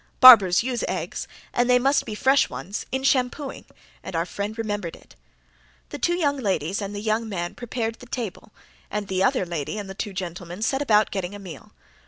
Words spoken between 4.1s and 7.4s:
our friend remembered it. The two young ladies and the young